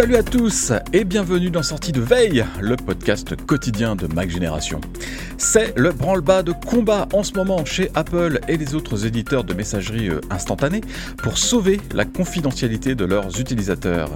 [0.00, 4.80] Salut à tous et bienvenue dans Sortie de Veille, le podcast quotidien de Mac Génération.
[5.36, 9.52] C'est le branle-bas de combat en ce moment chez Apple et les autres éditeurs de
[9.52, 10.80] messagerie euh, instantanée
[11.18, 14.08] pour sauver la confidentialité de leurs utilisateurs.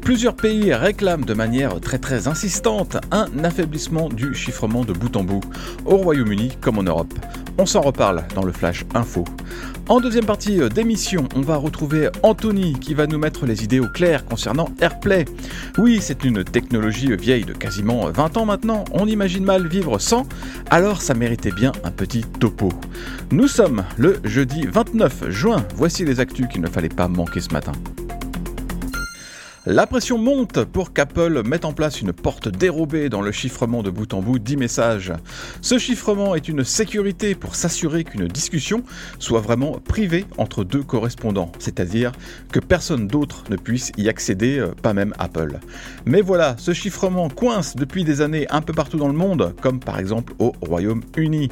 [0.00, 5.24] Plusieurs pays réclament de manière très très insistante un affaiblissement du chiffrement de bout en
[5.24, 5.42] bout,
[5.84, 7.12] au Royaume-Uni comme en Europe.
[7.58, 9.24] On s'en reparle dans le Flash Info.
[9.88, 13.80] En deuxième partie euh, d'émission, on va retrouver Anthony qui va nous mettre les idées
[13.80, 15.24] au clair concernant AirPlay.
[15.78, 20.26] Oui, c'est une technologie vieille de quasiment 20 ans maintenant, on imagine mal vivre sans,
[20.70, 22.70] alors ça méritait bien un petit topo.
[23.30, 27.52] Nous sommes le jeudi 29 juin, voici les actus qu'il ne fallait pas manquer ce
[27.52, 27.72] matin.
[29.68, 33.90] La pression monte pour qu'Apple mette en place une porte dérobée dans le chiffrement de
[33.90, 35.12] bout en bout d'e-messages.
[35.60, 38.84] Ce chiffrement est une sécurité pour s'assurer qu'une discussion
[39.18, 42.12] soit vraiment privée entre deux correspondants, c'est-à-dire
[42.52, 45.58] que personne d'autre ne puisse y accéder, euh, pas même Apple.
[46.04, 49.80] Mais voilà, ce chiffrement coince depuis des années un peu partout dans le monde, comme
[49.80, 51.48] par exemple au Royaume-Uni.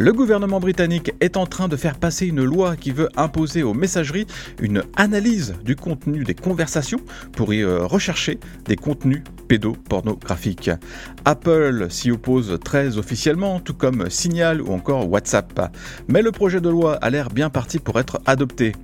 [0.00, 3.74] Le gouvernement britannique est en train de faire passer une loi qui veut imposer aux
[3.74, 4.28] messageries
[4.60, 7.00] une analyse du contenu des conversations
[7.32, 10.70] pour y euh, rechercher des contenus pédopornographiques.
[11.24, 15.74] Apple s'y oppose très officiellement, tout comme Signal ou encore WhatsApp.
[16.06, 18.76] Mais le projet de loi a l'air bien parti pour être adopté.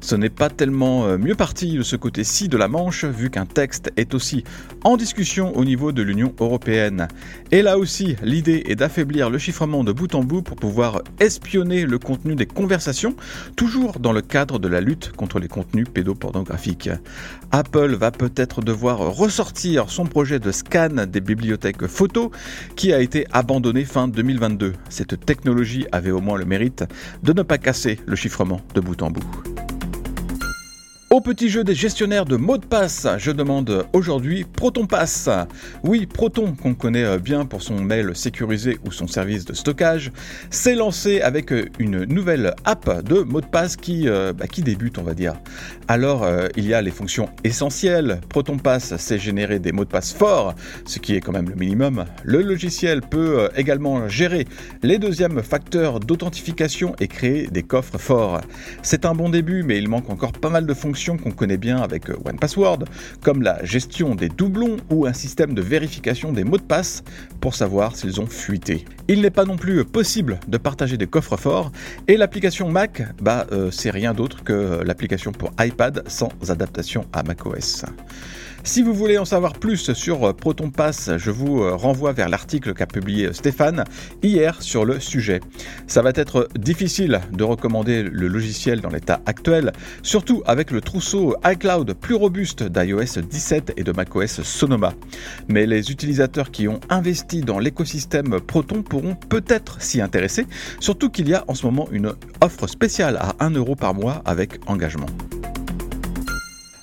[0.00, 3.46] Ce n'est pas tellement euh, mieux parti de ce côté-ci de la Manche, vu qu'un
[3.46, 4.42] texte est aussi
[4.82, 7.06] en discussion au niveau de l'Union européenne.
[7.52, 11.86] Et là aussi, l'idée est d'affaiblir le chiffrement de bout en bout pour pouvoir espionner
[11.86, 13.14] le contenu des conversations,
[13.54, 16.90] toujours dans le cadre de la lutte contre les contenus pédopornographiques.
[17.52, 22.30] Apple va peut-être devoir ressortir son projet de scan des bibliothèques photos
[22.74, 24.72] qui a été abandonné fin 2022.
[24.88, 26.84] Cette technologie avait au moins le mérite
[27.22, 29.45] de ne pas casser le chiffrement de bout en bout.
[31.16, 35.30] Au petit jeu des gestionnaires de mots de passe, je demande aujourd'hui Proton Pass.
[35.82, 40.12] Oui, Proton, qu'on connaît bien pour son mail sécurisé ou son service de stockage,
[40.50, 45.04] s'est lancé avec une nouvelle app de mots de passe qui, euh, bah, débute, on
[45.04, 45.40] va dire.
[45.88, 48.20] Alors, euh, il y a les fonctions essentielles.
[48.28, 50.54] Proton Pass sait générer des mots de passe forts,
[50.84, 52.04] ce qui est quand même le minimum.
[52.24, 54.46] Le logiciel peut euh, également gérer
[54.82, 58.42] les deuxièmes facteurs d'authentification et créer des coffres forts.
[58.82, 61.76] C'est un bon début, mais il manque encore pas mal de fonctions qu'on connaît bien
[61.76, 62.80] avec euh, OnePassword,
[63.22, 67.04] comme la gestion des doublons ou un système de vérification des mots de passe
[67.40, 68.84] pour savoir s'ils ont fuité.
[69.06, 71.70] Il n'est pas non plus possible de partager des coffres forts
[72.08, 77.22] et l'application Mac, bah, euh, c'est rien d'autre que l'application pour iPad sans adaptation à
[77.22, 77.84] macOS.
[78.66, 82.86] Si vous voulez en savoir plus sur Proton Pass, je vous renvoie vers l'article qu'a
[82.86, 83.84] publié Stéphane
[84.24, 85.40] hier sur le sujet.
[85.86, 89.72] Ça va être difficile de recommander le logiciel dans l'état actuel,
[90.02, 94.94] surtout avec le trousseau iCloud plus robuste d'iOS 17 et de macOS Sonoma.
[95.46, 100.44] Mais les utilisateurs qui ont investi dans l'écosystème Proton pourront peut-être s'y intéresser,
[100.80, 104.22] surtout qu'il y a en ce moment une offre spéciale à 1 euro par mois
[104.24, 105.06] avec engagement.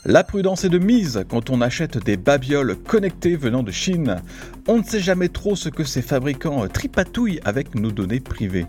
[0.05, 4.17] La prudence est de mise quand on achète des babioles connectées venant de Chine.
[4.67, 8.65] On ne sait jamais trop ce que ces fabricants tripatouillent avec nos données privées.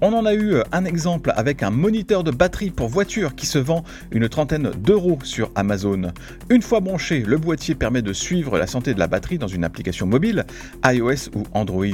[0.00, 3.58] On en a eu un exemple avec un moniteur de batterie pour voiture qui se
[3.58, 6.12] vend une trentaine d'euros sur Amazon.
[6.50, 9.62] Une fois branché, le boîtier permet de suivre la santé de la batterie dans une
[9.62, 10.44] application mobile,
[10.84, 11.86] iOS ou Android.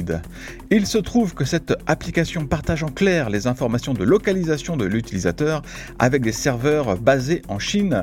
[0.71, 5.61] Il se trouve que cette application partage en clair les informations de localisation de l'utilisateur
[5.99, 8.01] avec des serveurs basés en Chine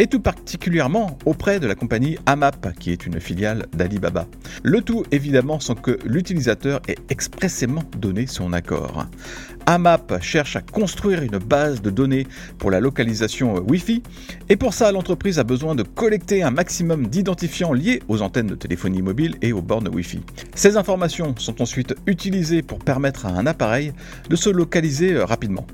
[0.00, 4.26] et tout particulièrement auprès de la compagnie AMAP, qui est une filiale d'Alibaba.
[4.62, 9.06] Le tout évidemment sans que l'utilisateur ait expressément donné son accord.
[9.66, 12.26] AMAP cherche à construire une base de données
[12.58, 14.02] pour la localisation Wi-Fi,
[14.48, 18.54] et pour ça l'entreprise a besoin de collecter un maximum d'identifiants liés aux antennes de
[18.54, 20.20] téléphonie mobile et aux bornes Wi-Fi.
[20.54, 23.92] Ces informations sont ensuite utilisées pour permettre à un appareil
[24.30, 25.66] de se localiser rapidement.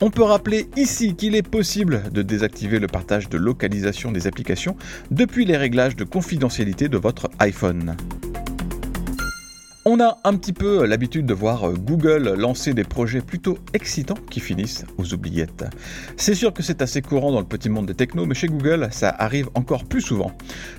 [0.00, 3.73] On peut rappeler ici qu'il est possible de désactiver le partage de localisation
[4.12, 4.76] des applications
[5.10, 7.96] depuis les réglages de confidentialité de votre iPhone.
[9.86, 14.40] On a un petit peu l'habitude de voir Google lancer des projets plutôt excitants qui
[14.40, 15.66] finissent aux oubliettes.
[16.16, 18.88] C'est sûr que c'est assez courant dans le petit monde des technos, mais chez Google,
[18.92, 20.32] ça arrive encore plus souvent.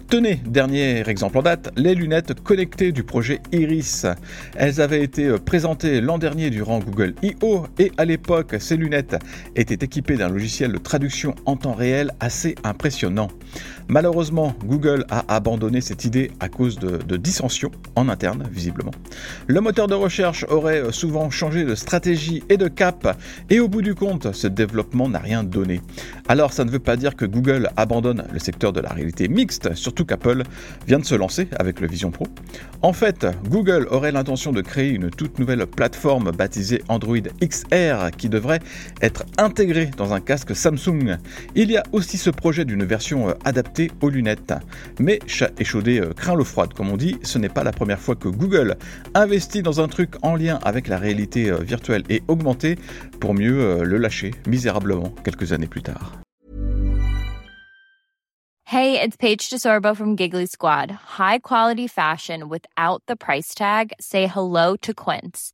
[0.09, 4.07] Tenez, dernier exemple en date, les lunettes connectées du projet Iris.
[4.55, 7.67] Elles avaient été présentées l'an dernier durant Google I.O.
[7.77, 9.17] et à l'époque, ces lunettes
[9.55, 13.27] étaient équipées d'un logiciel de traduction en temps réel assez impressionnant.
[13.87, 18.91] Malheureusement, Google a abandonné cette idée à cause de, dissensions en interne, visiblement.
[19.45, 23.15] Le moteur de recherche aurait souvent changé de stratégie et de cap,
[23.51, 25.81] et au bout du compte, ce développement n'a rien donné.
[26.27, 29.75] Alors ça ne veut pas dire que Google abandonne le secteur de la réalité mixte,
[29.75, 30.43] surtout qu'Apple
[30.87, 32.25] vient de se lancer avec le Vision Pro.
[32.81, 38.29] En fait, Google aurait l'intention de créer une toute nouvelle plateforme baptisée Android XR qui
[38.29, 38.61] devrait
[39.01, 41.17] être intégrée dans un casque Samsung.
[41.55, 44.53] Il y a aussi ce projet d'une version adaptée aux lunettes.
[44.99, 48.15] Mais chat échaudé craint l'eau froide, comme on dit, ce n'est pas la première fois
[48.15, 48.77] que Google
[49.13, 52.77] investi dans un truc en lien avec la réalité euh, virtuelle et augmentée
[53.19, 56.13] pour mieux euh, le lâcher misérablement quelques années plus tard.
[58.67, 60.89] Hey, it's Paige DeSorbo from Giggly Squad.
[61.19, 63.93] High quality fashion without the price tag.
[63.99, 65.53] Say hello to Quince.